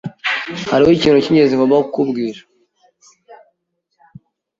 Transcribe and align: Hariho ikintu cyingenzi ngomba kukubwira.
Hariho 0.71 0.91
ikintu 0.93 1.23
cyingenzi 1.23 1.55
ngomba 1.55 1.75
kukubwira. 1.85 2.39